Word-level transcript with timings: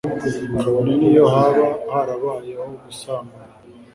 kabone 0.59 0.91
n'iyo 0.99 1.25
haba 1.33 1.65
harabayeho 1.93 2.65
gusambana 2.83 3.55